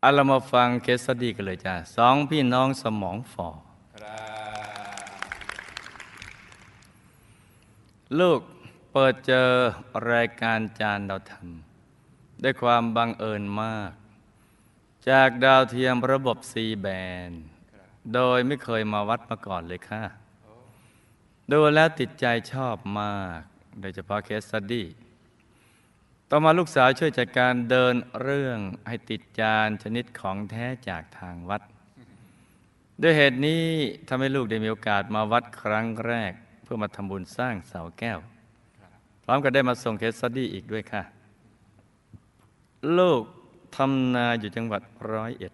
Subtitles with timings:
[0.00, 3.48] เอาเรามาฟังเคสดีกันเลยจ้าสองพี่น้องสมองฝ่อ
[8.18, 8.40] ลูก
[8.92, 9.48] เปิดเจอ
[10.10, 11.48] รายการจานดาวธรรม
[12.42, 13.92] ด้วยความบังเอิญมาก
[15.08, 16.86] จากดาวเทียมระบบซีแบ
[17.28, 17.30] น
[18.14, 20.02] โดยไม่เคยมาวัดมาก่อนเลยค่ะ
[21.50, 23.40] ดูแล้วติดใจชอบมาก
[23.80, 24.86] โดยเฉพาะเคสสดี้
[26.32, 31.62] ต่อมาลูกสาวช่วยจัดการเดินเรื่องให้ติดจานชนิดของแท้จากทางวัด
[33.02, 33.64] ด้วยเหตุนี้
[34.08, 38.18] ทำให้ลูกได้มีโอกาสมาวัดครั้งแรก เพื่อมาทำบุญสร้างเสาแก้ว
[39.24, 41.02] พร้อมกับได้มาส่งเคสสดี้อีกด้วยค่ะ
[42.98, 43.22] ลูก
[43.76, 45.52] ทำนาอยู่จังหวัดร้อยเอ็ด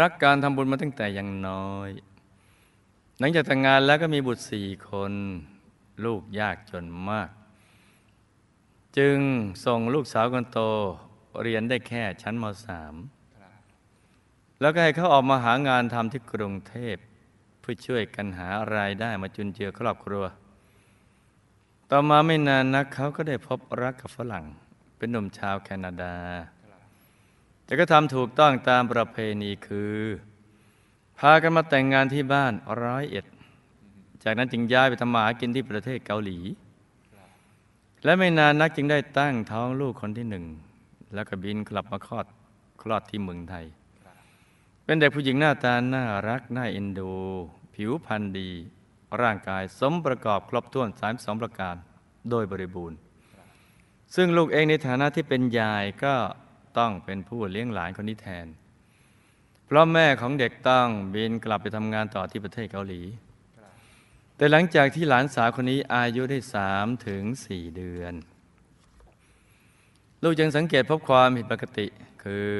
[0.00, 1.90] รักการทำบุญมาตั้งแต่ยังน้อย
[3.18, 5.12] หลังจากแต่งงานแล้วก็มีบุตรสี่คน
[6.04, 7.30] ลูกยากจนมาก
[8.96, 9.18] จึง
[9.64, 10.58] ส่งลูกสาวคนโต
[11.42, 12.94] เรียนได้แค่ชั้นมสาม
[14.60, 16.96] แล้วก็ให้เขาออกมาหางานทำที่กรุงเทพ
[17.60, 20.24] เพื่อช่วยกันหารายได้มาจุนเจือครอบครัว
[21.90, 24.44] ต่อมาไม่นานนักเขาก็ได้พบรักกับฝรั่ง
[24.96, 26.14] เป็นหนุ่มชาวแคนาดา
[27.64, 29.98] แต่ก็ทำถูกต้องตามประเพณีคือ
[31.18, 33.24] พากันมาแต่งงานที่บ้านร้อยเอ็ด
[34.22, 36.38] จากนั้นจึงย้ายไปทำหมากินที่ประเทศเกาหลี
[38.04, 40.44] และไม่นานนักจึงได้ตั้งท้องลูกคนที่หนึ่ง
[41.14, 42.26] แล้วก็บินกลับมาคลอด
[42.82, 43.66] คลอดที่เมืองไทย
[44.84, 47.12] เป็นเด็กผู้หญิงหน้าตาน่ารักน่าเอ็นดู
[47.74, 48.50] ผิวพรรณดี
[49.22, 51.76] ร่างกายสมประกอบครบถ้วนสามสองประการ
[52.30, 52.98] โดยบริบูรณ์
[54.14, 56.14] ซึ่งลูกเองในฐานะที่เป็นยายก็
[56.78, 58.46] ต้องเป็นผู้เลี้ยงหลานคนนี้แทน
[59.66, 63.00] เพราะแม่ของเด็กต้องบินกลับไปทำงานต่อที่ประเทศเกาหลี
[64.38, 68.14] แต่หลังจากที่หลานสาวคนนี้อายุได้สามถึงสี่เดือน
[70.22, 71.86] ลูกจึงสังเกตพบความผิดปกติ
[72.22, 72.52] คือ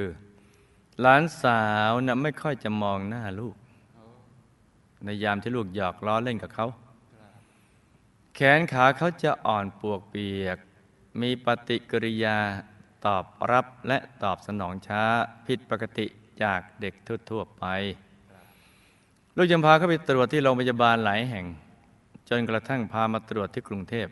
[1.01, 3.57] หลานสาวนะ่ะไม่ค่อยจะมองหน้าลูก
[5.05, 6.67] ในยามที่ลูกหยอกล้อเล่นกับเขา
[8.35, 10.59] แขนขาเขาจะอ่อนปวกเปียก
[11.21, 12.39] มีปฏิกิริยา
[13.07, 15.03] ตอบรับและตอบสนองช้า
[15.47, 16.07] ผิดปกติ
[16.43, 16.95] จากเด็ก
[17.31, 17.65] ทั่วๆไป
[19.37, 21.47] ลูกยังพาเขาไปตรวจที่โรงพยาบาลหลายแห่ง
[22.29, 24.09] จนกระทั่งพามาตรวจที่กรุงเทพ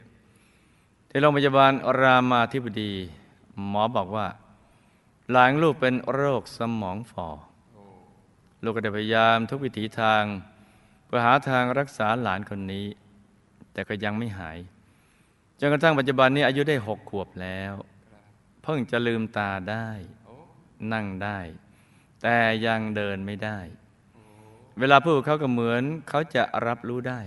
[1.09, 2.93] ที่โรงพยาบาลรามาธิบดี
[3.69, 4.27] หมอบอกว่า
[5.31, 7.28] หลานลูกเป็นโรคสมองฝ่อ
[8.62, 10.22] ลูกก็ได้พยายามทุกวิถีทาง
[11.06, 12.87] เพื่อหาทางรักษาหลานคนนี้
[13.72, 14.59] แต่ก็ยังไม่หาย
[15.60, 17.72] จนกระทั่งปัจจุบันนี้อายุได้หกขวบแล้ว
[18.62, 19.88] เพิ่งจะลืมตาได้
[20.93, 21.38] นั่งได้
[22.22, 23.59] แต่ยังเดินไม่ได้
[24.78, 27.21] เวลาพูดเขาก็เหมือนเขาจะรับรู้ได้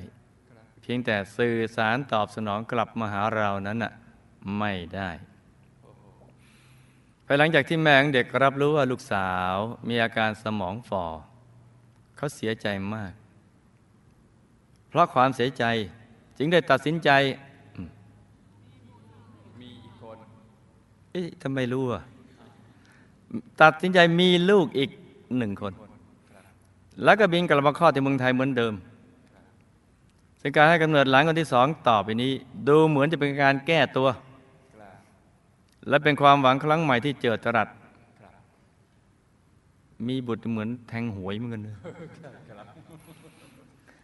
[0.92, 3.94] พียงแต่สื่อสารตอบสนองกลับมาหาเรานั้นน่ะ
[4.58, 5.10] ไม่ได้
[7.26, 9.56] ภายหลังจากที่แม่ของเด็กรับรู้ว่าลูกสาว
[9.90, 11.04] มีอาการสมองฝ่อ
[12.18, 13.14] เขาเสียใจมาก
[14.90, 15.64] เพราะความเสียใจ
[16.38, 17.10] จึงได้ตัดสินใจ
[17.78, 17.88] ม
[19.60, 20.18] มีอีกคน
[21.12, 22.02] เอ๊ะทำไมรู้อะ
[23.62, 24.90] ตัดสินใจมีลูกอีก
[25.38, 25.74] หนึ่งคน
[27.04, 28.76] แล้วก็บินกลับมาคลอดที่เมืองไทยเหมือนเดิม
[30.42, 32.32] ซึ่งการให้กำเนิดหลานคนที่สองต่อไปนี้
[32.68, 34.08] ดูเหมือนจะเป็นการแก้ตัว
[35.90, 37.68] และเป็นความหวังครั้งใหม่ที่เจิดจรัส
[40.08, 41.76] มีบุตรเหมือนแทงหวยเหมือนกันเลย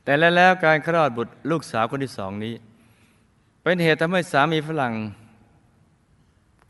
[0.03, 2.53] แต่แล้วแล้วการคลอดบุตรลูกสาวคนที่สองนี้
[3.63, 4.93] เป็นเหตุทำให้สามีฝรั่ง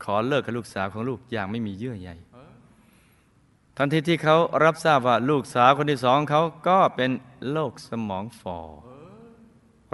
[0.04, 2.10] ขอเลิกกับลูกสาวของลูกอย่างไม่มีเยื่อใย
[3.76, 7.10] ทันทีที่เขารับทราบว่าลูกสาวคนที่สองเขาก็เป็น
[7.50, 8.58] โรคสมองฝ่อ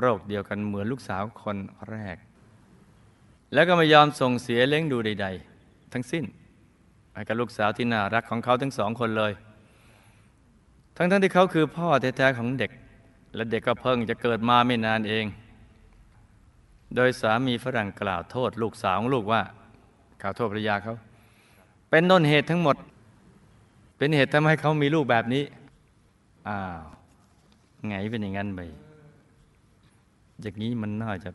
[0.03, 1.57] โรคเดียวกันเหมือนลูกสาวคน
[1.91, 2.17] แรก
[3.53, 5.27] แล้วก็ไม่ยอมส่งเสียเลี้ยงดูใด
[5.61, 6.25] ๆ ทั้งสิ้น
[7.15, 9.33] ให้กับลูกสาวที่น่ารักของเขาทั้งสองคนเลย
[10.97, 12.71] ทั้งๆที่เขาคือพ่อแท้ๆของเด็ก
[13.35, 15.27] และเด็กก็เพิ่งจะเกิดมาไม่นานเอง
[16.97, 19.43] โดยสามีฝรั่งกล่าวโทษ ลูกสาวของลูกว่า
[20.23, 20.95] กล่าวโทษภรรยาเขา
[21.91, 22.77] เป็นต้นเหตุทั้งหมด
[23.97, 25.45] เป็นเหตุทำให้เขามีลูกแบบนี้
[26.49, 26.83] อ้าว
[27.87, 28.61] ไงเป็นอย่างนั้นไป
[30.43, 31.31] อย่างนี้มันน่าจะ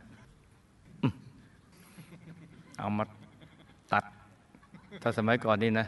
[2.80, 3.04] เอามา
[3.94, 4.04] ตัด
[5.02, 5.88] ถ้าสมัยก่อนนี่นะ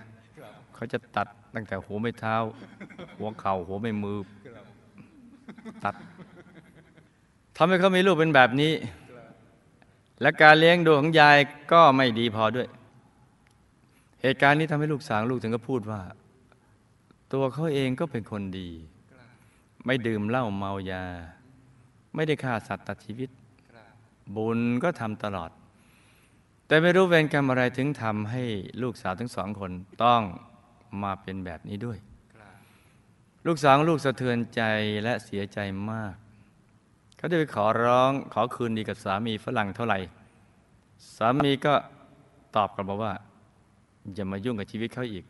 [0.75, 2.35] เขาจะตัดตั้งแต่หัวไม่เท้า
[3.17, 4.19] หัวเข่าหัวไม่มือ
[5.83, 5.95] ตัด
[7.57, 8.73] ทำให้เขามีลูกเป็นแบบนี้
[10.21, 11.37] และการเลี้ยงดูของยาย
[11.71, 12.67] ก็ไม่ดีพอด้วย
[14.21, 16.01] เหตุการณ์นี้ทำให้ลูกสาวลูกถึงก็พูดว่า
[17.33, 18.69] ตัวเขาเองก็เป็นคนดี
[19.85, 21.03] ไม่ดื่มเหล้าเมายา
[22.15, 23.29] ไม่ได้ฆ่าสัตว์ตัดชีวิต
[23.73, 23.91] ครับ
[24.35, 25.51] บุญก็ทำตลอด
[26.67, 28.43] แต่ไม่รู้เวรกรรมอะไรถึงทำให้
[28.83, 29.71] ลูกสาวทั้งสองคน
[30.03, 30.21] ต้อง
[31.03, 31.97] มาเป็นแบบนี้ด้วย
[33.47, 34.61] ลูกสาวของลูกสะเทือนใจ
[35.03, 35.59] และเสียใจ
[35.91, 36.15] มาก
[37.17, 39.99] เขาได้ไปขอร้องขอคืนดีกับสามีฝรั่งเท่าไหร่
[41.17, 41.73] สามีก็
[42.55, 43.13] ตอบกลับมาว่า
[44.13, 45.25] อย่ามายุ่งกับชีวิตเขาอีก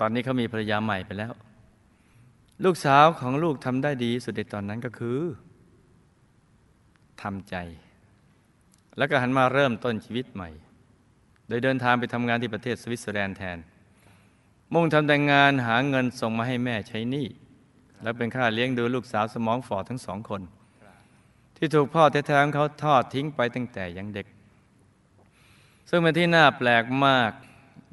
[0.00, 1.32] ตอนนี้เขามีภรรยาใหม่ไปแล้ว
[2.64, 5.20] ลูกสาวของลูกทำได้ดีสุดในตอนนั้นก็คือ
[7.22, 7.56] ทำใจ
[8.96, 10.50] แล้วก็หันมาเริ่มต้นชีวิตใหม่
[11.48, 13.58] โดยเดินทางไปทำงานที่ประเทศสวิตเซอร์แลนด์แทน
[14.72, 17.26] มุ่งทำแต่งงานหาเงินส่งมาให้แม่ใช้หนี้
[18.02, 20.42] และเป็นค่าเลี้ยงดูลูกสาวสมองฝ่อทั้งสองคน
[21.56, 24.26] ที่ถูกพ่อแท้ๆของเขาทอดทิ้งไปตั้งแต่ยังเด็ก
[25.88, 27.32] ซึ่งเป็นที่น่าแปลกมาก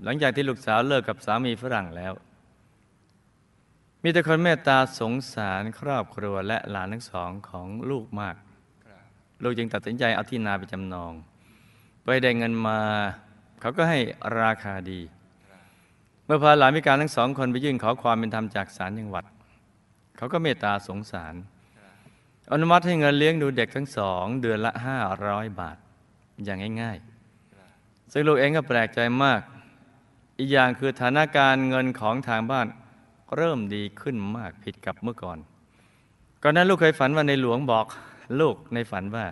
[0.03, 2.13] หลังจากที่ลูกสาวเลิกกับสามีฝรั่งแล้ว
[4.07, 8.35] มีแต่คนเมตตาสงสารครอบครัวและหลานทั้งสองของลูกมาก
[9.43, 11.11] ลูกจึงตัดสินใจเอาที่นาไปจำนอง
[12.03, 12.79] ไปได้เงินมา
[13.61, 13.99] เขาก็ให้
[14.39, 15.01] ราคาดี
[16.25, 19.25] เมื่อพาหลานพิการทั้งสองคนไปยื่นขอความเป็นธรรมจากศาลจังหวัด
[20.17, 21.35] เขาก็เมตตาสงสาร
[22.51, 25.77] อนุมัติให้เงินเลี้ยงดูเด็กทั้งสองเดือนละห้าร้อยบาท
[26.45, 29.41] อย่างง่ายๆ ซึ่งลูกเองก็แปลกใจมาก
[30.37, 32.67] อีกอย่างคือฐานะการเงินของทางบ้าน
[33.35, 35.37] เริ่มดีขึ้นมากผิดกับเมื่อก่อน
[36.43, 37.85] ก่อนนั้นลูกเคยฝันว่าในหลวงบอก
[38.39, 39.25] ลูกในฝันว่า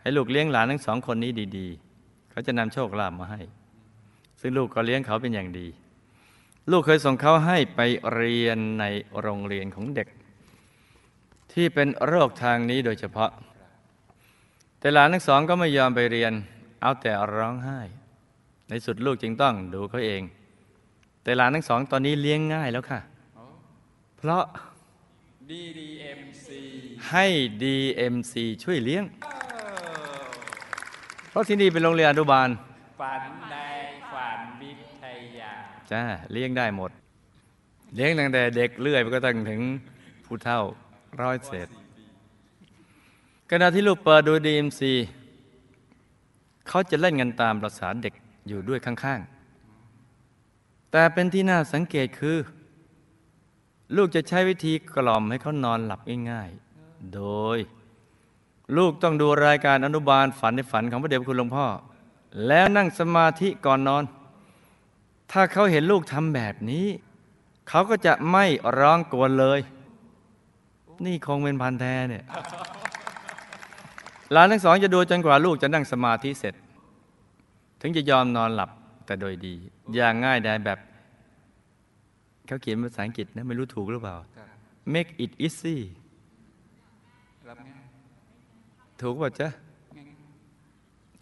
[0.00, 1.68] ให้ลูกเลี้ยงหลานทั้งสองคนนี้ดี
[2.00, 3.40] ๆ เขาจะนำโชคลาภมาให้
[4.40, 5.66] ซึ่งลูกก็เลี้ยงเขาเป็นอย่างดี
[6.70, 7.80] ลูกเคยส่งเขาให้ไป
[8.14, 8.84] เรียนใน
[9.20, 10.08] โรงเรียนของเด็ก
[11.52, 13.30] ที่เป็นโรคทางนี้โดยเฉพาะ
[14.78, 16.32] แต่หลานทั้งสองก็ไม่ยอมไปเรียน
[16.82, 17.80] เอาแต่ร้องไห้
[18.68, 20.22] ในสุดลูกจึงต้องดูเขาเอง
[21.22, 23.00] แต่หลานทั้งสองตอนนี้เลี้ยงง่ายแล้วค่ะ
[24.22, 24.44] เพราะ
[25.50, 26.46] DDMC
[27.10, 27.26] ให้
[27.62, 29.04] DMC ช่วยเลี้ยง
[31.30, 32.48] เพราะที่นี่เป็นโรงเรียนอนุบาล
[33.00, 33.56] ฝันใน
[34.12, 34.72] ฝันวิ
[35.02, 35.04] ท
[35.38, 35.52] ยา
[35.90, 36.02] จ้า
[36.32, 36.90] เลี้ยงได้หมด
[37.94, 39.60] เลี้ยงตั้งแต่เด็กเลื่อยไปก็ตั้งถึง
[40.24, 40.60] ผู้เท่า
[41.20, 41.68] ร้อยเศษ
[43.50, 44.80] ขณะที่ลูกเปิดดู DMC
[46.68, 48.14] เขาจะเล่นกันตามประสาเด็ก
[48.48, 52.36] อยู่ด้วยข้างๆ แต่เป็นที่น่าสังเกตคือ
[53.96, 56.00] ลูกจะใช้วิธีกล่อมให้เขานอนหลับ
[56.30, 57.22] ง่ายๆ โด
[57.56, 57.58] ย
[58.76, 61.66] ลูกต้องดูรายการอนุบาลฝันในฝันของพระเดชพระคุณหลวงพ่อ
[62.46, 64.04] แล้วนั่งสมาธิก่อนนอน
[65.32, 66.86] ถ้าเขาเห็นลูกทำแบบนี้
[67.68, 68.44] เขาก็จะไม่
[68.78, 69.60] ร้องกวนเลย
[71.06, 72.24] นี่คงเป็นพันธุ์แท้เนี่ย
[74.32, 76.54] หลานทั้งสองจะดูจนกว่าลูกจะนั่งสมาธิเสร็จ
[77.80, 78.70] ถึงจะยอมนอนหลับ
[79.06, 79.54] แต่โดยดี
[79.94, 80.78] อย่างง่ายดายแบบ
[82.50, 84.14] เขาเขียนภาษาอังกฤษนะไม่รู้ถูกหรือเปล่า
[84.94, 85.76] make it easy
[87.48, 87.70] รับไง
[89.00, 89.48] ถูกป่ะจ๊ะ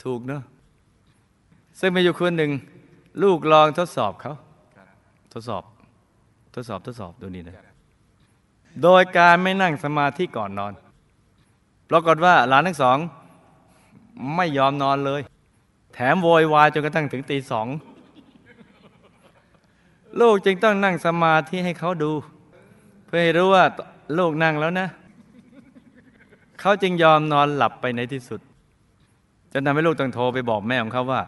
[0.04, 0.42] ถูกเนอะ
[1.80, 2.50] ซึ่งมีอยู่คนหนึ่ง
[3.22, 4.32] ลูกลองทดสอบเขา
[4.76, 4.86] ครับ
[5.32, 5.62] ทดสอบ
[6.54, 7.54] ทดสอบทดสอบดูนี่นะ
[8.82, 10.72] โดยการไม่นั่งสมาธิก่อนนอน
[11.90, 12.98] ปรากฏว่าหลานทั้งสอง
[14.36, 15.20] ไม่ยอมนอนเลย
[15.94, 17.66] แถมโวยวายจนกระทั่งถึงตีสอง
[20.20, 22.12] ลูกจึงต้องนั่งสมาธิให้เขาดู
[23.06, 23.64] เพื่อให้รู้ว่า
[24.18, 24.88] ลูกนั่งแล้วนะ
[26.60, 28.40] เขาจึงยอมนอนหลับไปในที่สุด
[29.52, 31.22] จนทำให้ลูกต้องโทรไปบอกแม่ของเขาว่า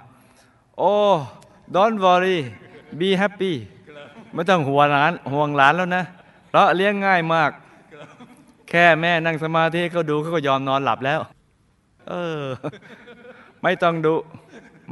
[0.79, 0.95] โอ้
[1.75, 2.39] don't worry
[3.01, 3.53] be happy
[4.35, 6.05] ไม่ต้องห่วงหลานห่วงหลานแล้วนะ
[6.49, 7.51] เพราะเลี้ยงง่ายมาก
[8.71, 11.21] แค่แม่นั่งสมาธิให้เขาดูเขาก็ยอมนอนหลับแล้ว
[12.09, 12.43] เออ
[13.63, 14.17] ไม่ต้องดุ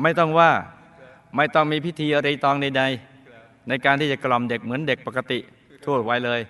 [0.02, 0.50] ไม่ต้องว่า
[1.36, 3.07] ไม่ต้องมีพิธีอะไรตองใดๆ
[3.68, 5.38] ในการที่จะกล่อมเด็กเหมือนเด็กปกติ
[5.84, 6.40] ทั่วไปเลย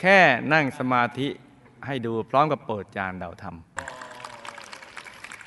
[0.00, 0.18] แค่
[0.52, 1.28] นั่งสมาธิ
[1.86, 3.56] ให้ดูพร้อมกับเปิดจานเดาธรรม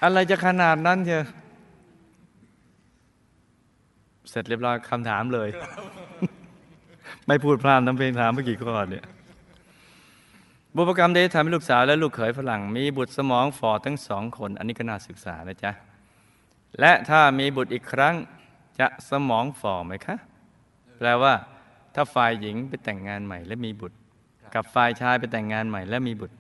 [0.04, 1.24] อะไรจะขนาดนั้นเชีย
[4.30, 5.50] เสร็จเรียบร้อยคำถามเลย
[7.28, 9.06] ไม่พูดพร่ำทำเพลงถามเมื่อกี่ข้อเนี่ย
[10.76, 15.72] บุพกรรมได้ทำให้ลูกสาวและลูกเขยฝรั่งมีบุตรสมองฝ่อทั้งสองคน อันนี้ก็น่าศึกษานะจ๊ะ
[16.80, 18.16] และถ้ามีบุตรอีกครั้ง
[18.80, 20.16] จะสมองฝ่อไหมคะ
[20.98, 21.34] แปลว่า
[21.96, 23.98] ถ้าฝ่ายหญิงไปแต่งงานใหม่และมีบุตร
[24.56, 26.36] กับฝ่ายชายไปแต่งงานใหม่และมีบุตร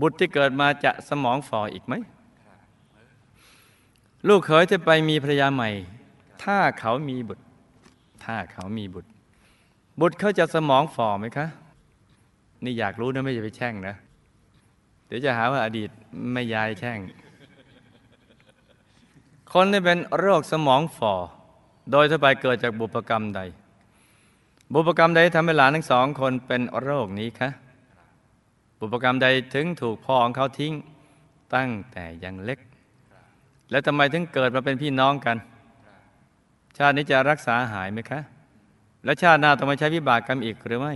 [0.00, 1.94] บุตรที่เกิดมาจะสมองฝ่ออีกไหม
[4.28, 5.70] ลูกเขยจะไปมีภรรยาใหม่
[6.44, 7.44] ถ้าเขามีบุตร
[8.24, 9.10] ถ้าเขามีบุตร
[10.00, 11.46] บุตรเขาจะสมองฝ่อไหมคะ
[12.64, 13.94] นี่อยากรู้นะไม่จะไปแช่งนะ
[15.06, 15.90] เดี๋ยวจะหาว่าอดีต
[16.32, 16.98] ไม่ยายแช่ง
[19.52, 21.14] คนที่เป็นโรคสมองฝ่อ
[21.90, 23.40] โดยทั่วไปเกิดจากบุพกรรมใด
[24.72, 27.50] บุพกรรมใดทำให้หลานทั้งสองคนเป็นโรคนี้คะ
[28.78, 30.72] บุพกรรมใดถึงถูกพ่อของเขาทิ้ง
[31.54, 32.58] ตั้งแต่ยังเล็ก
[33.70, 35.36] แล้วทำไมถึงเกิดมาเป็นพี่น้องกัน
[36.76, 38.20] ชาตินี้จะรักษาหายไหมคะ
[39.04, 40.94] และชาติหน้าต้องมาใช้วิบากกรรมอีกหรือไม่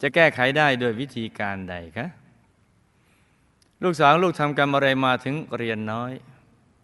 [0.00, 2.06] จะแก้ไขได้โดวยวิธีการใดคะ
[3.82, 6.12] ลูกสาวลูกทำกรรมอะไรมาถึงเรียนน้อย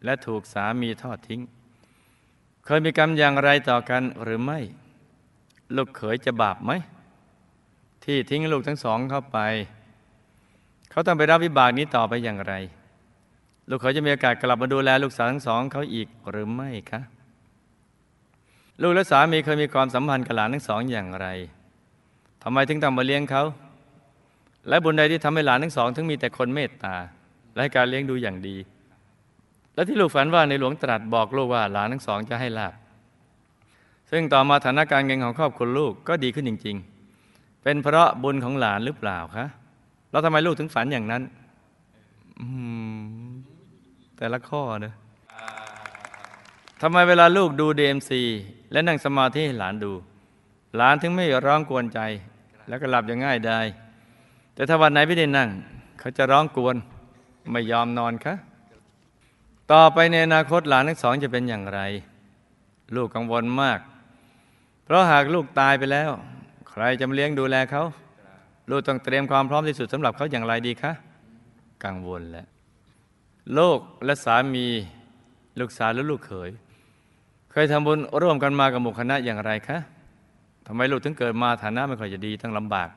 [0.05, 1.41] และถูกสามีทอดทิ้ง
[2.65, 4.61] เคยมีกรรมอย่างไรต่อกันหรือไม่
[5.77, 6.73] ลูกเขยจะบาปไหม
[8.05, 9.39] ที่ทิ้งลูกทั้งสองเข้าไป
[10.91, 12.55] เขาต้องไปรับวิบากนี้ต่อไปอย่างไร
[13.69, 17.01] ลูกเขยจะมีโอกาสกลับมาดูแลลูกสาวทั้งสองเขาอีกหรือไม่คะ
[18.83, 21.27] ลูกและสามีเคยมีความสัมพันธ์กับหลานทั้งสองอย่างไร
[22.43, 23.43] ทำไมถึงต้องมาเลี้ยงเขา
[24.69, 26.97] และบุญใดที่ทำให้หลานทั้งสอง ถึงมีแต่คนเมตตา
[27.53, 28.57] และให้การเลี้ยงดูอย่างดี
[29.75, 32.75] และที่ลูกฝันว่าในหลวงตรัสบอกลูกว่าหลานทั้งสองจะให้ลาบ
[34.17, 36.77] ซึ่งต่อมาฐานะการเงินของครอบครัวลูกก็ดีขึ้นจริง
[37.21, 39.47] ๆ เป็นเพราะบุญของหลานหรือเปล่าคะ
[40.11, 41.23] แล้วทำไมลูกถึงฝันอย่างนั้น
[44.17, 44.95] แต่ละข้อเนะ
[46.83, 48.11] ทำไมเวลาลูกดู DMC
[48.73, 49.93] และนั่งสมาธิให้หลานดู
[50.77, 52.01] หลานถึงไม่ร้องกวนใจ
[52.69, 53.61] แล้วก็หลับอย่างง่ายได้
[54.55, 55.49] แต่ถ้าวันไหนไม่ได้นั่ง
[55.99, 56.77] เขาจะร้องกวน
[57.51, 58.35] ไม่ยอมนอนคะ
[59.73, 61.81] ต่อไปในอนาคตหลานทั้งสองจะเป็นอย่างไร
[62.95, 63.81] ลูกกังวลมาก
[64.85, 66.11] เพราะหากลูกตายไปแล้ว
[66.71, 67.85] ใครจะมาเลี้ยงดูแลเขา
[68.71, 70.93] ลูกต้องเตรียมความพร้อมที่สุดสำหรับเขาอย่างไรดีคะ
[71.85, 72.47] กังวลแหละ
[73.59, 74.67] ลูกและสามี
[75.61, 76.51] ลูกสาวและลูกเขย
[77.53, 79.79] เคยทำบุญร่วมกันมากับหมู่คณะอย่างไรคะ
[80.67, 82.89] ทำไมลูกถึงเกิดมาฐานะไม่ค่อยจะดีทั้งลำบาก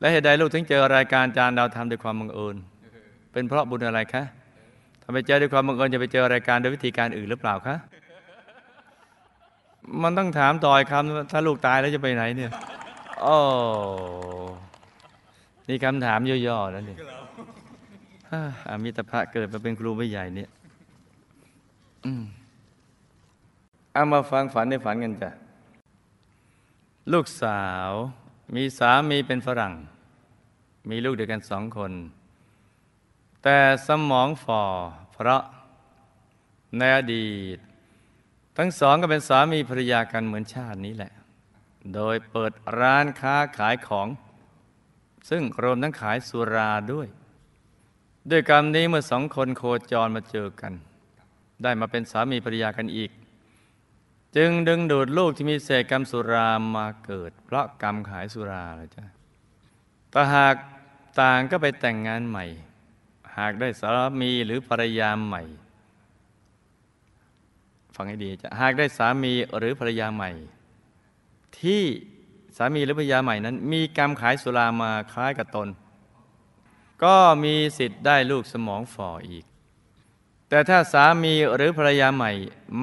[0.00, 2.56] และเหตุใดลูกถึงเจอรายการจานดาวธรรมด้วยความบังเอิญ
[3.32, 4.22] เป็นเพราะบุญอะไรคะ
[5.02, 7.76] ทำไมเจอด้วยความบังเอิญจะไปเจอรายการด้วยวิธีการอื่นหรือเปล่าคะ
[10.02, 12.50] มันต้องถามต่อยคำถ้าลูกตายแล้วจะไปไหนเนี่ย
[13.22, 13.36] โอ้
[15.68, 16.98] นี่คำถามย่อๆแล้วเนี่ย
[18.30, 20.50] ฮ่าอามิตรภะเกิดมาเป็นครูไม่ใหญ่เนี่ย
[22.04, 22.24] อืม
[23.92, 25.30] เอามาฟังฝันในฝันกันจ้ะ
[27.12, 27.90] ลูกสาว
[28.54, 29.74] มีสามีเป็นฝรั่ง
[30.90, 31.92] มีลูกเดียวกันสองคน
[33.42, 34.62] แต่สมองฝ่อ
[35.12, 35.42] เพราะ
[36.78, 37.58] ในอดีต
[38.56, 41.12] ทั้งสองก็เป็นสามีภรรยากันเหมือนชาตินี้แหละ
[41.94, 44.08] โดยเปิดร้านค้าขายของ
[45.30, 47.08] ซึ่งรวมทั้งขายสุราด้วย
[48.30, 50.72] ด้วยกรรมนี้เมื่อสองคนโคจรมาเจอกัน
[51.62, 53.10] ได้มาเป็นสามีภรรยากันอีก
[54.36, 59.04] จึงดึงดูดลูกที่มีเศษกรรมสุรามาเกิด เพราะกรรมขายสุราเลยจ้ะ
[60.10, 60.56] แต่หาก
[61.20, 62.44] ต่างก็ไปแต่งงานใหม่
[63.36, 65.42] หากได้สามีหรือภรรยาใหม่
[67.96, 70.30] ฟังให้ดีจะหากได้สามีหรือภรรยาใหม่
[71.60, 71.82] ที่
[72.56, 75.68] สามีหรือภรรยาใหม่นั้น มีกรรมขายสุรามาคล้ายกับตน
[77.04, 79.44] ก็มีสิทธิ์ได้ลูกสมองฝ่ออีก
[80.48, 82.32] แต่ถ้าสามีหรือภรรยาใหม่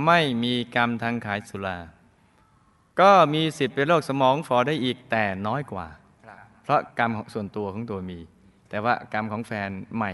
[0.06, 1.78] ไม่มีกรรมทางขายสุรา
[3.00, 5.88] ก็มีสิทธิ์เป็นโรคสมองฝ่อได้อีกแต่น้อยกว่า
[6.64, 8.20] เพราะกรรมของส่วนตัวของตัวมี
[8.70, 10.12] แต่ว่ากรรมของแฟนใหม่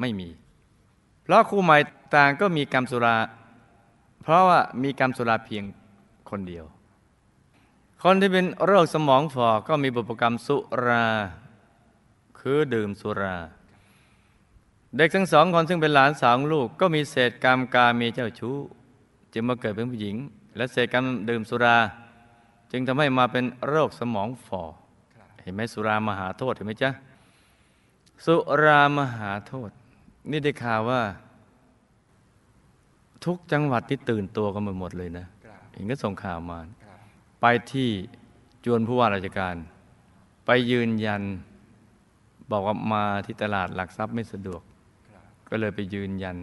[0.00, 0.28] ไม่มี
[1.22, 1.78] เพราะคู่ใหม่
[2.16, 3.16] ต่างก็มีกรรมสุรา
[4.22, 5.64] เพราะว่ามีกรรมสุราเพียง
[6.30, 6.64] คนเดียว
[8.02, 11.06] คนที่เป็นโรคสมองฝ่อก็มีบุพกรรมสุรา
[12.38, 13.36] คือดื่มสุรา
[14.96, 18.56] เด็กทั้งสองคนซึ่งเป็นหลานสาวลูก ก็มีเศษกรรมกามีเจ้าชู้
[19.32, 20.16] จึงมาเกิดเป็นผู้หญิง
[20.56, 21.78] และเศษกรรมดื่มสุรา
[22.70, 24.62] จึงทำให้มาเป็นโรคสมองฝ่อ
[25.42, 26.90] เห็นไหมสุรามหาโทษเห็นไหมจ๊ะ
[28.24, 29.70] สุรามหาโทษ
[30.30, 31.00] นี่ได้ข่าวว่า
[33.24, 35.26] ทุกจังหวัดที่ตื่นตัวกันหมดเลยนะ
[35.72, 36.58] เห็นก็ส่งข่าวมา
[37.40, 37.88] ไปที่
[38.64, 39.56] จวนผู้ว่าราชการ
[40.46, 41.22] ไปยืนยัน
[42.50, 44.62] บอกว่ามาที่ตลาดหลักทรัพย์ไม่สะดวก
[45.48, 46.38] ก็เลยไปยืนยัน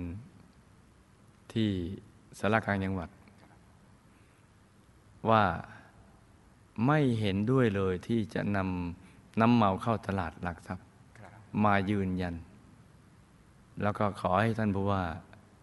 [1.53, 1.69] ที่
[2.39, 3.09] สารกลางจังหวัด
[5.29, 5.43] ว่า
[6.85, 10.85] ไม่เห็นด้วยเลยที่จะนำน้ำเมาเข้าตลาดหลักทรัพย์
[11.65, 12.35] มายืนยัน
[13.81, 15.03] แล้วก็ขอให้ท่านผู้ว่า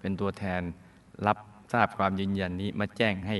[0.01, 0.63] เป็นตัวแทน
[1.27, 1.39] รับ
[1.73, 3.37] ทราบความยืนยันนี้มาแจ้งให้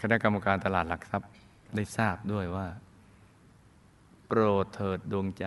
[0.00, 1.30] คณะกรรมการตลาดหลักทรัพย์
[1.74, 2.66] ได้ทราบด้วยว่า
[4.26, 5.44] โปรดเถิดดวงใจ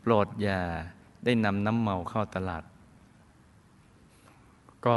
[0.00, 0.60] โปรดอย่า
[1.24, 2.62] ได้นำน้ำเมาเข้าตลาด
[4.86, 4.96] ก็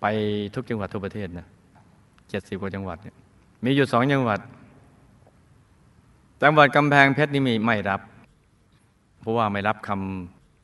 [0.00, 0.06] ไป
[0.54, 1.46] ทุกจังหวัดทั่วประเทศนะ
[2.28, 3.16] เจ็ดสิบกว่าจังหวัดเนี่ย
[3.64, 4.40] มีอยู่สองจังหวัด
[6.42, 8.00] จังหวัดกำแพงเพชรนี่มีไม่รับ
[9.20, 9.90] เพราะว่าไม่รับค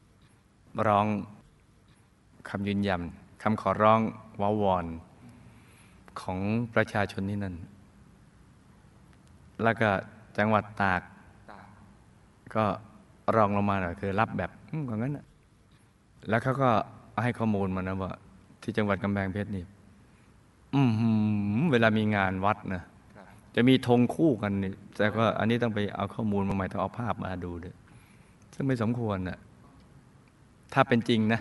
[0.07, 1.07] ำร้อง
[2.49, 3.01] คำยืนยัน
[3.43, 4.01] คำขอร้อง
[4.41, 4.87] วาวอน
[6.21, 6.39] ของ
[6.75, 7.55] ประชาชนที่นั่น
[9.63, 9.89] แล้วก็
[10.39, 11.01] จังหวัดตาก
[12.55, 12.65] ก็
[13.37, 15.27] รองลงมาหน่อยคือรับแบบอืมอย่างนั้นนะ
[16.29, 16.71] แล้วเขาก็
[17.23, 18.13] ให้ข้อมูลมานะว่า
[18.63, 19.65] ที่จังหวัดกำแพงเพชรนี่
[20.77, 21.11] อือหื
[21.57, 22.83] อเวลามีงานวัดนะ
[23.55, 27.75] จะมีธงคู่กันนี่แต่ก็อันนี้ต้องไปเอาข้อมูลมาใหม่ต้องเอาภาพมาดูด้วย
[28.55, 29.39] ซึ่งไม่สมควรนะ
[30.73, 31.41] ถ้าเป็นจริงนะ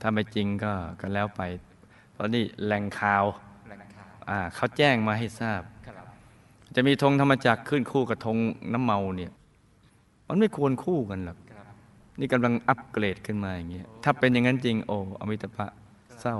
[0.00, 1.42] ถ้าไม่จริงก็ก็แล้วไป
[2.12, 3.24] เพราะนี่แหล่งข่าว
[3.68, 6.06] แหล่งข่าวอ่าเขาแจ้งมาให้ทราบครับ
[6.74, 8.36] จะมีธงธรรมจักรขึ้นคู่กับธง
[8.72, 9.32] น้ำเมาเนี่ย
[10.28, 11.66] มันไม่ควรคู่กันหรอกครับ
[12.20, 15.66] นี่กำลังอัปเกรดขึ้นมาอย่างเงี้ยถ้าเป็นอย่างนั้นจริงโอ้อมิตภะ
[16.20, 16.36] เศร้า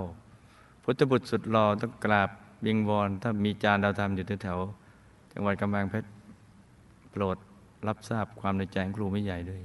[0.82, 2.30] พุทธบุตรสุดรอต้องกราบ
[2.66, 6.08] วิงวอนถ้ามีจานดาวธรรมอยู่แถวๆจังหวัดกำแพงเพชร
[7.10, 7.36] โปรด
[7.86, 9.60] รับทราบความในใจของครูไม่ใหญ่ด้วย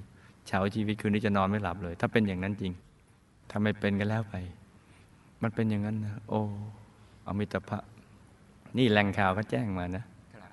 [0.47, 2.73] เช้าชีวิตคืนนี้จะนอนไม่หลับเลย ถ้าเป็นอย่างนั้นจริง
[3.55, 4.35] ถ้าไม่เป็นก็แล้วไป
[5.41, 6.41] มันเป็นอย่างนั้นนะโอ้
[7.27, 7.79] อมิตภะ
[8.77, 10.03] นี่แหล่งข่าวเขาแจ้งมานะ
[10.35, 10.51] ครับ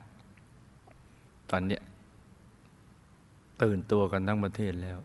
[1.50, 1.83] ตอนเนี้ย
[3.62, 4.99] ตื่นตัวกันทั้งประเทศแล้ว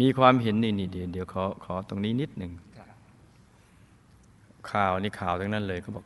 [0.00, 2.96] มีความเห็นนี่นี่เดี๋ยวเดี๋ยวขอขอตรงนี้นิดหนึ่งครับ
[4.72, 6.04] ข่าวนี่ข่าวทั้งนั้นเลยเขาบอก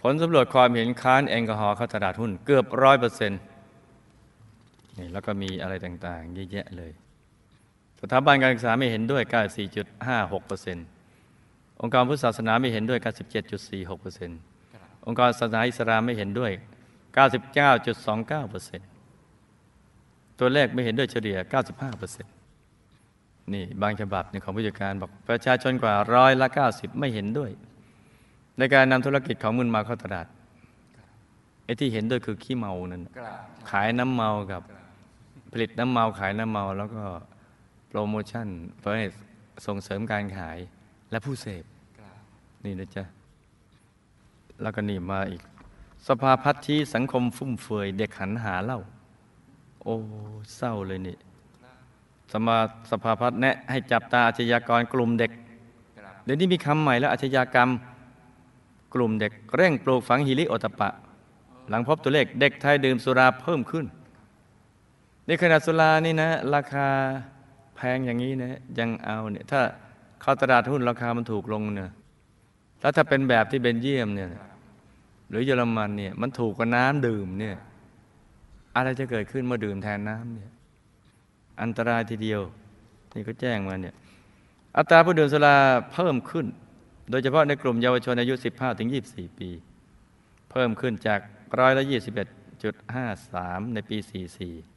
[0.00, 3.40] ผลสำรวจความเห็นค้านแอลกอฮอล์เข้าตลาดหุ้น เกือบร้อยเปอร์เซ็นต์
[4.98, 6.92] นี่แล้วก็มีอะไรต่าง ๆ เยอะแยะเลย
[8.00, 9.22] สถาบันการศึกษาไม่เห็นด้วย
[9.84, 10.86] 94.56เปอร์เซ็นต์
[11.80, 12.98] องค์การพุทธศาสนาไม่เห็นด้วย
[13.46, 14.38] 97.46เปอร์เซ็นต์
[14.74, 16.52] ครับองค์การศาสนาอิสลามไม่เห็นด้วย
[17.26, 18.88] 99.29เปอร์เซ็นต์
[20.38, 21.38] ตัวเลขไม่เห็นด้วยเฉลี่ย
[21.68, 22.32] 95เปอร์เซ็นต์
[23.54, 27.50] นี่บางฉบับเนี่ยของผู้จัดการบอกประชาชนกว่าร้อยละ90 ไม่เห็นด้วย
[28.58, 30.26] ในการนำธุรกิจของมึนเมาเข้าตลาด
[31.64, 33.38] ไอ้ที่เห็นด้วยคือขี้เมานั่นน่ะครับ
[33.70, 34.62] ขายน้ำเมากับ
[35.52, 37.02] ผลิตน้ำเมาขายน้ำเมาแล้วก็
[37.35, 37.35] โป
[37.98, 38.48] รโมชั่น
[38.78, 39.06] เพื่อให้
[39.66, 40.58] ส่งเสริมการขาย
[41.10, 41.64] และผู้เสพ
[41.98, 42.16] ครับ
[42.64, 43.04] นี่นะจ๊ะ
[44.62, 45.42] แล้วก็นี่มาอีก
[46.08, 48.80] สภาพัฒน์ชี้สังคมฟุ่มเฟือยเด็กหันหาเหล้า
[49.82, 49.96] โอ้
[50.56, 51.16] เศร้าเลยนี่
[52.32, 52.56] สมา
[52.90, 55.32] สภาพัฒน์แนะให้จับตาอาชญากรกลุ่มเด็ก
[55.98, 57.70] ครับเดี๋ยวนี้มีคำใหม่แล้วอาชญากรรม
[58.94, 60.90] กลุ่มเด็กเร่งปลูกฝังฮิริโอตปปะ
[61.68, 63.86] หลังพบตัวเลขเด็กไทยดื่มสุราเพิ่มขึ้น
[65.28, 66.88] นี่ขนาดสุรานี่นะ ราคา
[67.76, 69.60] แพงอย่างนี้นะยังเอาเนี่ยถ้า
[70.22, 71.90] เข้าตลาดหุ้นราคามันถูกลงเนี่ย
[72.80, 74.28] แล้วถ้าเป็นแบบที่เบนเยียมเนี่ย
[75.30, 77.56] หรือเยอรมันเนี่ยมันถูกกว่าน้ำดื่มเนี่ย
[78.76, 80.50] อะไรจะเกิดขึ้นเมื่อดื่มแทนน้ำเนี่ย
[81.62, 82.40] อันตรายทีเดียว
[83.14, 83.94] นี่ก็แจ้งมาเนี่ย
[84.76, 85.56] อัตราผู้ดื่มสุรา
[85.92, 86.46] เพิ่มขึ้น
[87.10, 89.50] โดยเฉพาะในกลุ่มเยาวชนอายุ 15 ถึง 24 ปี
[90.50, 91.20] เพิ่มขึ้นจาก
[91.60, 91.84] ร้อยละ
[92.98, 94.75] 21.53 ในปี 44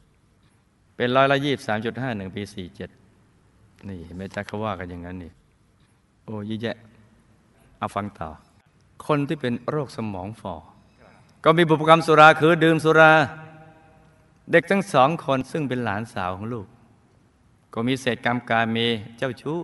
[1.02, 1.38] เป็นร้อยละ
[1.86, 2.44] 23.51ปี
[3.16, 5.32] 47นี่เห็ดนไหม่จ๊ะเขาว่ากันอย่างนั้นนี่
[6.26, 6.78] โอ้ยแยะ
[7.78, 8.30] เอาฟังต่อ
[9.06, 10.56] คนที่เป็นโรคสมองฝ่อ
[11.44, 13.12] ก็มีบุพกรรมสุราคือดื่มสุรา
[14.52, 16.68] เด็กทั้งสองคนซึ่งเป็นหลานสาวของลูก
[17.74, 18.78] ก็มีเศษกรรมการเม
[19.18, 19.58] เจ้าชู้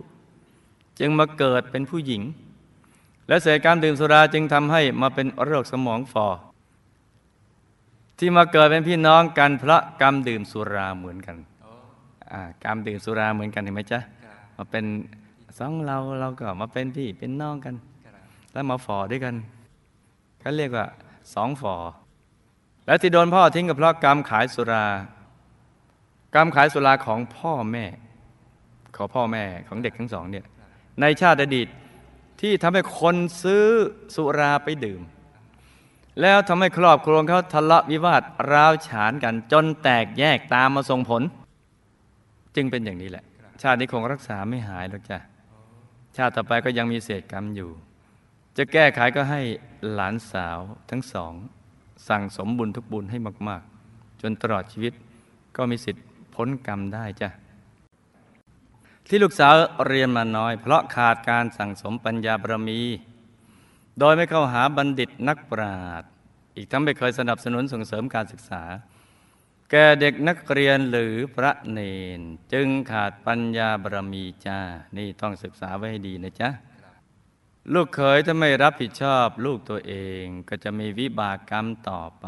[0.98, 2.22] จึงมาเกิดเป็นผู้หญิง
[3.28, 6.26] และเศษการมดื่มสุราจึงทำให้มาเป็นโรคสมองฝ่อ
[8.18, 11.70] ที่มาเกิดเป็นพี่น้องกันเพราะกรรมดื่มสุราเหมือนกันโอ้
[12.32, 14.84] อ่ากรรมดื่มสุราเหมือนกันเห็นไหมจ๊ะครับมาเป็น
[15.58, 17.74] สองเราเราก็มาเป็นพี่เป็นน้องกัน
[18.04, 18.14] ครับ
[18.52, 19.34] แล้วมาฝ่อด้วยกัน
[20.40, 20.86] เขาเรียกว่า
[21.34, 21.74] สองฝ่อ
[22.86, 24.84] และที่โดนพ่อทิ้งก็เพราะกรรมขายสุรา
[26.34, 27.84] กรรมขายสุราของพ่อแม่
[28.96, 30.44] ของพ่อแม่ของเด็กทั้งสองเนี่ย
[31.00, 31.68] ในชาติอดีต
[32.40, 33.64] ที่ทำให้คนซื้อ
[34.14, 35.00] สุราไปดื่ม
[36.20, 41.22] แล้วทำให้ครอบครัวเขาทะเลาะวิวาทร้าวฉานกัน จนแตกแยกตามมาส่งผล
[42.56, 43.24] จึงเป็นอย่างนี้แหละ
[43.62, 45.18] ชาตินี้คงรักษาไม่หายหรอกจ้ะ
[46.16, 47.70] ชาติต่อไปก็ยังมีเศษกรรมอยู่
[48.56, 49.40] จะแก้ไขก็ให้
[49.92, 50.58] หลานสาว
[50.90, 51.32] ทั้งสอง
[52.08, 54.92] สั่งสมบุญทุกบุญให้มาก ๆ จนตลอดชีวิต
[55.56, 57.28] ก็มีสิทธิ์พ้นกรรมได้จ้ะ
[59.06, 59.54] ที่ลูกสาว
[59.86, 62.80] เรียนมาน้อย เพราะขาดการสั่งสมปัญญาบารมี
[63.98, 66.10] โดยไม่เข้าหาบัณฑิตนักปราชญ์
[66.56, 68.62] อีกทั้งไม่เคยสนับสนุนส่งเสริมการศึกษา
[69.70, 71.80] แก่เด็กนักเรียนหรือพระเน
[72.18, 72.20] น
[72.52, 74.60] จึงขาดปัญญาบารมีจ้า
[74.96, 76.50] นี่ต้องศึกษาไว้ให้ดีนะจ๊ะ
[77.74, 82.26] ลูกเขยถ้าไม่รับผิดชอบลูกตัวเองก็จะมีวิบากกรรมต่อไป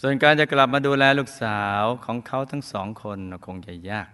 [0.00, 4.08] ส่วนการจะกลับมาดูแลลูกสาวของเขาทั้งสองคนคงจะยาก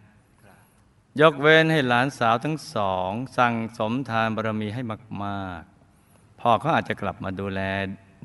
[1.21, 4.83] ยกเว้นให้หลานสาวทั้งสอง สั่งสมทานบารมีให้
[5.25, 5.76] มาก ๆ
[6.49, 7.61] พ่อเขาอาจจะกลับมาดูแล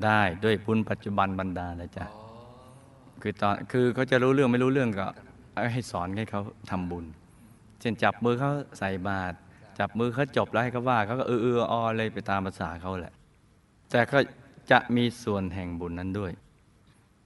[0.05, 2.05] ได้ด้วยบุญปัจจุบันบรรดาลนะจ๊ะ
[3.21, 5.07] คือตอนคือเขาจะรู้เรื่องไม่รู้เรื่องก็
[5.73, 7.05] ให้สอนให้เขาทำบุญ
[7.79, 9.35] เช่นจับมือเขาใส่บาตร
[9.79, 13.13] จับมือเขาจบแล้วให้เขาว่าเขาก็เออเออออเลยไปตามภาษาเขาแหละ
[13.91, 14.17] แต่ก็
[14.71, 16.31] จะมีส่วนแห่งบุญนั้นด้วย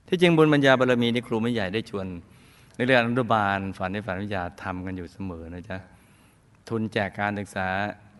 [0.07, 2.05] ที่จริงบุญปัญญาบารมีนี่ครูไม่ใหญ่ได้ชวน
[2.75, 5.77] ในเรื่องอนุบาลฝันในฝันวิทยาทำกันอยู่เสมอนะจ๊ะ
[6.69, 7.67] ทุนแจกการศึกษา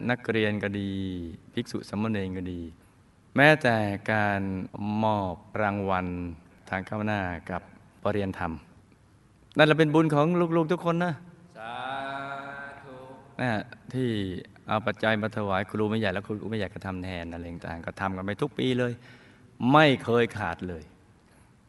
[0.10, 0.92] นักเรียนก็ดี
[1.54, 2.62] ภิกษุสามเณรก็ดี
[3.36, 3.78] แม้แต่
[4.12, 4.42] การ
[5.04, 6.08] มอบรางวัล
[6.70, 7.20] ทางข้าวหน้า
[7.52, 7.62] กับ
[8.04, 8.52] ปรริยนธรรม
[9.58, 10.28] นั่นแหละเป็นบุญของ
[10.58, 11.14] ลูกๆทุกคนนะ
[11.58, 11.76] สา
[12.84, 12.96] ธุ
[13.42, 13.52] นะ
[13.94, 14.10] ที่
[14.68, 18.94] เอาปัจจัยมาถวายครูไม่ใหญ่แล้วครูไม่ใหญ่ก็ทำแทนอะไรต่างๆก็ทำกันไปทุกปีเลย
[19.72, 20.84] ไม่เคยขาดเลย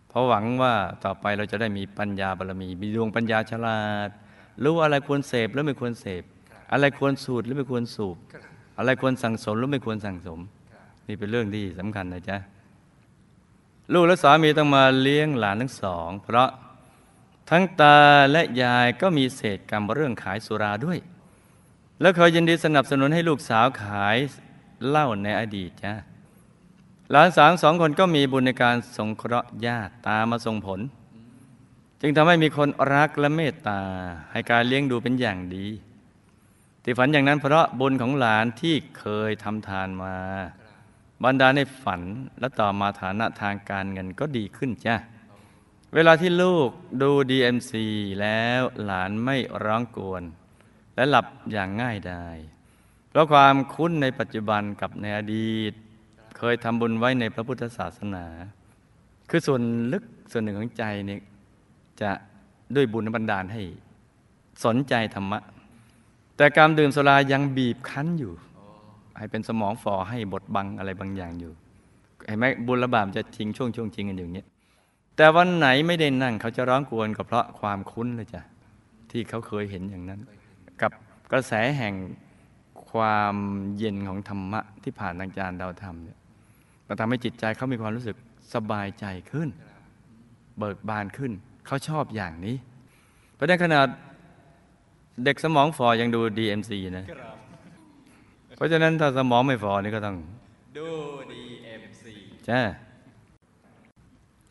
[0.09, 4.11] เพราะหวังว่าต่อไปเราจะได้มีปัญญาบารมีมีดวงปัญญาฉลาด
[4.63, 6.23] รู้ว่าอะไรควรเสพหรือไม่ควรเสพ
[6.73, 8.17] อะไรควรสูดหรือไม่ควรสูบ
[8.79, 10.39] อะไรควรสั่งสมหรือไม่ควรสั่งสม
[11.07, 12.37] นี่เป็นเรื่องที่สำคัญนะจ๊ะ
[13.93, 16.51] ลูกและสามีต้องมาเลี้ยงหลานทั้งสอง เพราะ
[17.51, 17.99] ทั้งตา
[18.33, 20.99] และยายก็มีเศษกรรมเรื่องขายสุราด้วย
[22.01, 24.17] แล้วเคยยินดีสนับสนุนให้ลูกสาวขาย
[24.89, 25.93] เหล้าในอดีตจ้ะ
[27.11, 30.81] หลานสาวสองคนก็มีบุญในการสงเคราะห์ญาติตามมาส่งผล
[32.01, 33.81] จึงทำให้มีคนรักและเมตตา
[34.33, 35.67] ให้การเลี้ยงดูเป็นอย่างดี
[36.89, 40.15] ที่ฝันอย่างนั้นเพราะบุญของหลานที่เคยทำทานมา
[41.25, 42.03] บรรดาในฝัน
[42.41, 44.97] และต่อมาฐานะทางการเงินก็ดีขึ้นจ้ะ
[45.95, 46.69] เวลาที่ลูก
[47.03, 47.73] ดู DMC
[48.21, 50.23] แล้วหลานไม่ร้องกวน
[50.97, 52.37] และหลับอย่างง่ายดาย
[53.09, 55.73] เพราะความคุ้นในปัจจุบันกับในอดีต
[56.39, 58.27] เคยทำบุญไว้ในพระพุทธศาสนา
[59.31, 61.21] คือส่วนลึกส่วนหนึ่งของใจเนี่ย
[62.01, 62.11] จะ
[62.75, 63.63] ด้วยบุญบันดาลให้
[64.65, 65.41] สนใจธรรมะ
[66.37, 68.33] แต่การดื่มสุรายังบีบคั้นอยู่
[69.19, 71.53] ให้เป็นสมองฝ่อให้บดบังอะไรบางอย่างอยู่
[72.27, 74.45] เห็นไหมบุญระบาปจะจริงช่วงช่วงจริงกันอย่างนี้
[75.17, 78.43] แต่วันไหนไม่ได้นั่งเขาจะร้องกวนก็เพราะความคุ้นเลยจ้ะ
[79.11, 80.21] ที่เขาเคยเห็นอย่างนั้น
[80.81, 80.93] กับ
[81.33, 81.95] กระแสแห่ง
[82.91, 83.37] ความ
[83.79, 86.19] เย็นของธรรมะที่ผ่านทางจารย์ดาวธรรมเนี่ย
[86.87, 88.17] มันทำให้จิตใจเขามีความรู้สึก
[88.55, 89.49] สบายใจขึ้น
[90.59, 91.33] เบิกบานขึ้น
[91.67, 92.57] เขาชอบอย่างนี้
[93.35, 93.87] เพราะในขนาด
[95.25, 97.07] เด็กสมองฝ่อยังดู DMC นะ
[98.57, 100.17] เพราะฉะนั้นถ้าสมองไม่ฝ่อนี่ก็ต้อง
[100.77, 100.89] ดู
[101.33, 102.05] DMC
[102.49, 102.61] จ้า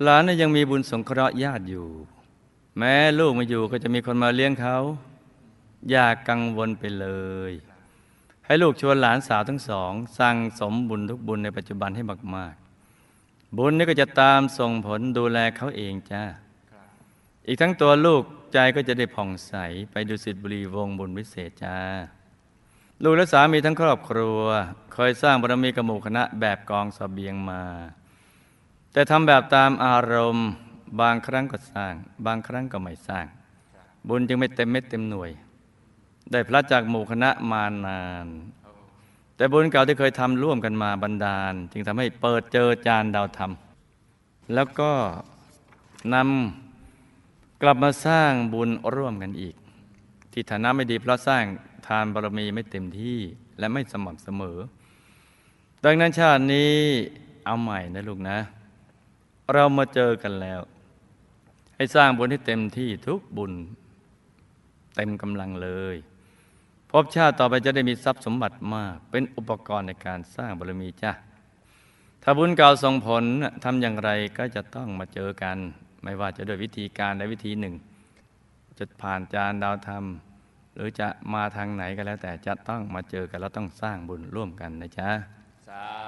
[0.04, 1.88] หลานน่ะยังมีบุญสงเคราะห์ญาติอยู่
[2.78, 4.78] แม้ลูกไมาอยู่ก็จะมีคนมาเลี้ยงเขา
[5.90, 7.08] อย่ากังวลไปเล
[7.50, 7.52] ย
[8.46, 12.04] ให้ลูกชวนหลานสาวทั้งสองสั่งสมบุญทุกบุญในปัจจุบันให้
[12.36, 16.24] มากๆ บุญนี่ก็จะตามส่งผลดูแลเขาเองจ้า
[17.48, 18.24] อีกทั้งตัวลูก
[18.56, 19.54] ใจก็จะได้ผ่องใส
[19.92, 21.78] ไปดูสิทธิบุรีวงบุญวิเศษจ้า
[23.04, 24.40] ลูกและสามีทั้งครอบครัว
[24.94, 27.62] เคยสร้างบารมีกมู่คณะแบบกองสเสบียงมา
[28.94, 30.50] แต่ทำแบบตามอารมณ์
[31.02, 31.94] บางครั้งก็สร้าง
[32.26, 33.26] บางครั้งก็ไม่สร้าง
[34.08, 35.32] บุญจึงไม่เต็มเม็ดเต็มหน่วย
[36.32, 38.28] ได้พลัดจากหมู่คณะมานาน
[39.36, 43.52] แต่บุญเก่าที่เคยทำร่วมกันมาบันดาล จึงทำให้เปิดเจอจานดาวธรรม
[44.54, 44.92] แล้วก็
[46.14, 46.65] นำ
[47.62, 49.56] กลับมาสร้างบุญร่วมกันอีก
[50.32, 51.44] ที่ฐานะไม่ดีเพราะสร้าง
[51.88, 53.20] ทานบารมีไม่เต็มที่
[53.60, 54.58] และไม่สม่ำเสมอ
[55.84, 56.74] ดังนั้นชาตินี้
[57.46, 58.38] เอาใหม่นะลูกนะ
[59.54, 60.62] เรามาเจอกันแล้ว
[61.76, 63.54] ให้สร้างบุญให้เต็มที่ทุกบุญ
[64.96, 65.96] เต็มกำลังเลย
[66.92, 71.12] พบชาติต่อไปจะได้มีทรัพย์สมบัติมาก เป็นอุปกรณ์ในการสร้างบารมีจ้ะ
[72.24, 73.24] ถ้าบุญเก่าส่งผล
[73.64, 75.58] ทำอย่างไรก็จะต้องมาเจอกัน
[76.06, 77.76] ไม่ว่าจะด้วยวิธีการใดวิธีหนึ่ง
[78.78, 80.04] จะผ่านจานดาวธรรม
[80.76, 85.10] หรือจะมาทางไหนก็แล้วแต่จะต้องมาเจอกันแล้วต้องสร้างบุญร่วมกันนะจ๊ะ
[85.70, 86.05] สา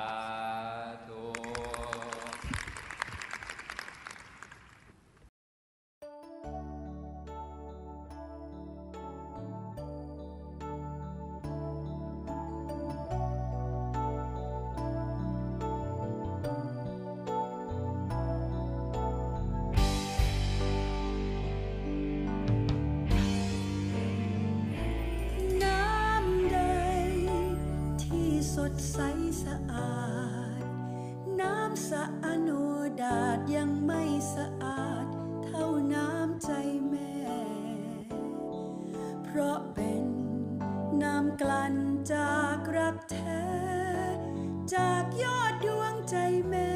[44.74, 46.16] จากยอดดวงใจ
[46.48, 46.72] แม่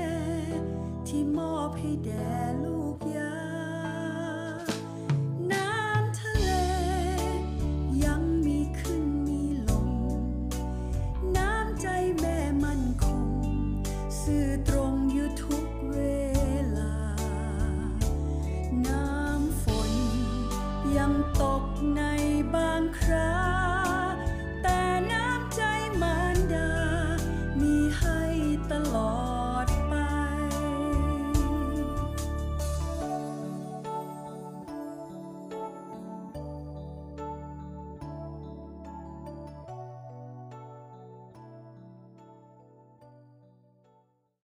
[1.08, 2.61] ที่มอบให้แด่